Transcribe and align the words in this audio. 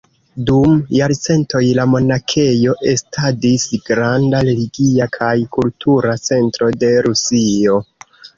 Dum 0.49 0.71
jarcentoj 0.99 1.59
la 1.79 1.83
monakejo 1.91 2.73
estadis 2.93 3.67
granda 3.91 4.41
religia 4.49 5.09
kaj 5.19 5.31
kultura 5.59 6.17
centro 6.31 6.73
de 6.87 6.91
Rusio. 7.11 7.79